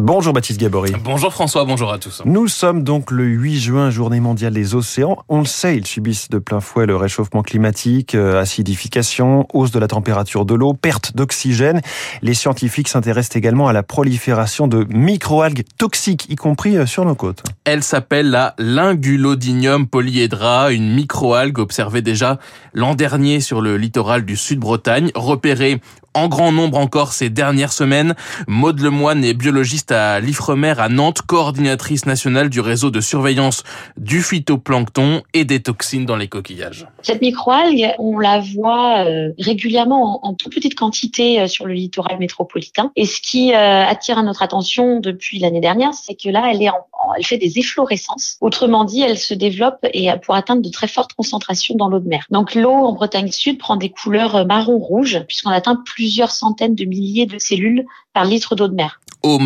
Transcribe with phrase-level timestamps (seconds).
[0.00, 0.92] Bonjour Baptiste Gabory.
[1.04, 2.20] Bonjour François, bonjour à tous.
[2.24, 5.18] Nous sommes donc le 8 juin, journée mondiale des océans.
[5.28, 9.78] On le sait, ils subissent de plein fouet le réchauffement climatique, euh, acidification, hausse de
[9.78, 11.80] la température de l'eau, perte d'oxygène.
[12.22, 17.14] Les scientifiques s'intéressent également à la prolifération de microalgues toxiques, y compris euh, sur nos
[17.14, 17.44] côtes.
[17.64, 22.40] Elle s'appelle la Lingulodinium polyhedra, une microalgue observée déjà
[22.72, 25.80] l'an dernier sur le littoral du Sud-Bretagne, repérée
[26.14, 28.14] en grand nombre encore ces dernières semaines.
[28.46, 33.62] Maude Lemoine est biologiste à l'Ifremer à Nantes, coordinatrice nationale du réseau de surveillance
[33.96, 36.86] du phytoplancton et des toxines dans les coquillages.
[37.02, 42.18] Cette microalgue, on la voit euh, régulièrement en, toute petite quantité euh, sur le littoral
[42.18, 42.92] métropolitain.
[42.96, 46.70] Et ce qui euh, attire notre attention depuis l'année dernière, c'est que là, elle est
[46.70, 48.38] en, en- elle fait des efflorescences.
[48.40, 52.08] Autrement dit, elle se développe et pour atteindre de très fortes concentrations dans l'eau de
[52.08, 52.26] mer.
[52.30, 57.26] Donc l'eau en Bretagne Sud prend des couleurs marron-rouge puisqu'on atteint plusieurs centaines de milliers
[57.26, 59.00] de cellules par litre d'eau de mer.
[59.22, 59.38] Eau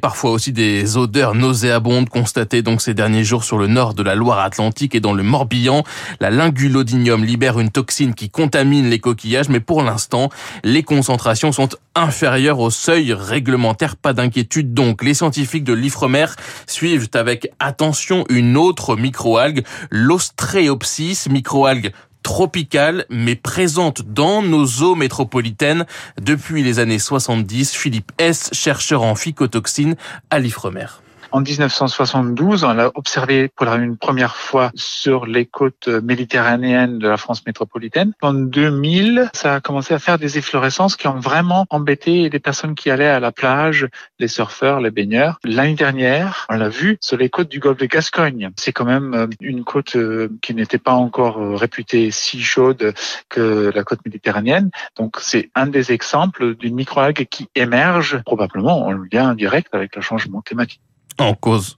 [0.00, 4.14] parfois aussi des odeurs nauséabondes constatées donc ces derniers jours sur le nord de la
[4.14, 5.84] Loire-Atlantique et dans le Morbihan.
[6.20, 10.30] La lingulodinium libère une toxine qui contamine les coquillages, mais pour l'instant,
[10.64, 13.96] les concentrations sont inférieures au seuil réglementaire.
[13.96, 15.02] Pas d'inquiétude donc.
[15.02, 16.26] Les scientifiques de l'Ifremer
[16.66, 21.92] suivent avec attention une autre microalgue, l'Ostreopsis, microalgue
[22.26, 25.86] tropicale, mais présente dans nos eaux métropolitaines
[26.20, 27.72] depuis les années 70.
[27.72, 29.94] Philippe S., chercheur en phycotoxines
[30.28, 30.86] à l'Ifremer.
[31.32, 37.08] En 1972, on l'a observé pour la- une première fois sur les côtes méditerranéennes de
[37.08, 38.12] la France métropolitaine.
[38.22, 42.74] En 2000, ça a commencé à faire des efflorescences qui ont vraiment embêté les personnes
[42.74, 43.88] qui allaient à la plage,
[44.18, 45.38] les surfeurs, les baigneurs.
[45.44, 48.50] L'année dernière, on l'a vu sur les côtes du golfe de Gascogne.
[48.56, 52.94] C'est quand même euh, une côte euh, qui n'était pas encore euh, réputée si chaude
[53.28, 54.70] que la côte méditerranéenne.
[54.96, 60.02] Donc c'est un des exemples d'une microalgue qui émerge probablement en lien direct avec le
[60.02, 60.80] changement climatique.
[61.18, 61.76] En cause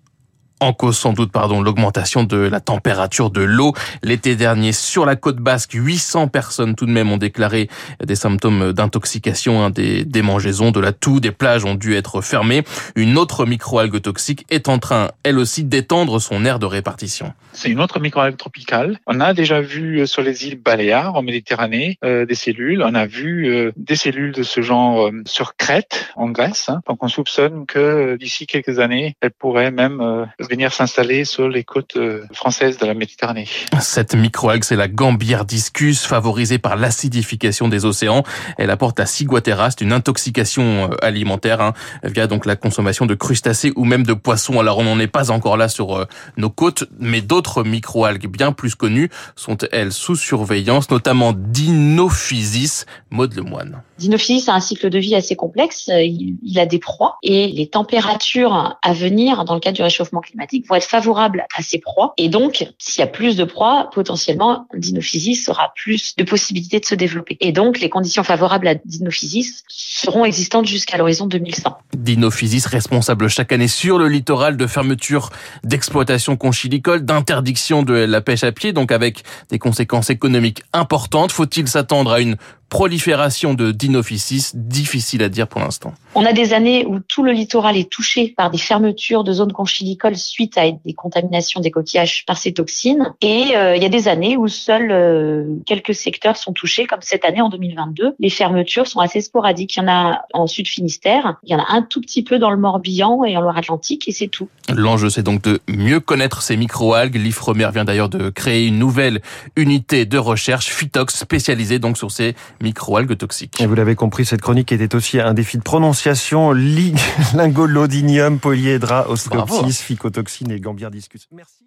[0.60, 5.16] en cause sans doute pardon l'augmentation de la température de l'eau l'été dernier sur la
[5.16, 7.68] côte basque 800 personnes tout de même ont déclaré
[8.04, 12.64] des symptômes d'intoxication hein, des démangeaisons de la toux des plages ont dû être fermées
[12.96, 17.70] une autre microalgue toxique est en train elle aussi d'étendre son aire de répartition C'est
[17.70, 18.98] une autre microalgue tropicale.
[19.06, 22.82] On a déjà vu euh, sur les îles Baléares en Méditerranée euh, des cellules.
[22.82, 26.68] On a vu euh, des cellules de ce genre sur Crète en Grèce.
[26.68, 26.80] hein.
[26.86, 31.96] Donc on soupçonne que d'ici quelques années, elles pourraient même venir s'installer sur les côtes
[31.96, 33.46] euh, françaises de la Méditerranée.
[33.80, 38.22] Cette microalgue, c'est la Gambière discus, favorisée par l'acidification des océans.
[38.56, 43.14] Elle apporte à ciguatera, c'est une intoxication euh, alimentaire, hein, via donc la consommation de
[43.14, 44.58] crustacés ou même de poissons.
[44.58, 48.52] Alors on n'en est pas encore là sur euh, nos côtes, mais d'autres microalgues bien
[48.52, 53.82] plus connues sont elles sous surveillance, notamment Dinophysis, Maud Lemoine.
[53.98, 55.88] Dinophysis a un cycle de vie assez complexe.
[55.88, 60.20] Il, il a des proies et les températures à venir dans le cadre du réchauffement
[60.20, 60.37] climatique
[60.68, 62.14] vont être favorables à ces proies.
[62.16, 66.84] Et donc, s'il y a plus de proies, potentiellement, Dinophysis aura plus de possibilités de
[66.84, 67.36] se développer.
[67.40, 71.78] Et donc, les conditions favorables à Dinophysis seront existantes jusqu'à l'horizon 2100.
[71.96, 75.30] Dinophysis responsable chaque année sur le littoral de fermeture
[75.64, 81.32] d'exploitation conchilicole, d'interdiction de la pêche à pied, donc avec des conséquences économiques importantes.
[81.32, 82.36] Faut-il s'attendre à une
[82.68, 85.94] prolifération de Dinophysis Difficile à dire pour l'instant.
[86.14, 89.52] On a des années où tout le littoral est touché par des fermetures de zones
[89.52, 93.12] conchilicoles suite à des contaminations des coquillages par ces toxines.
[93.20, 97.00] Et euh, il y a des années où seuls euh, quelques secteurs sont touchés, comme
[97.02, 98.14] cette année en 2022.
[98.18, 99.76] Les fermetures sont assez sporadiques.
[99.76, 102.38] Il y en a en Sud Finistère, il y en a un tout petit peu
[102.38, 104.48] dans le Morbihan et en Loire-Atlantique, et c'est tout.
[104.68, 107.16] L'enjeu, c'est donc de mieux connaître ces microalgues.
[107.16, 109.20] L'Ifremer vient d'ailleurs de créer une nouvelle
[109.56, 113.60] unité de recherche, Phytox, spécialisée donc sur ces microalgues toxiques.
[113.60, 116.52] Et vous l'avez compris, cette chronique était aussi un défi de prononciation.
[117.34, 119.12] Lingolodinium, polyhedra, Bravo.
[119.12, 121.28] ostropsis, phycotoxine et gambière discus.
[121.32, 121.64] Merci.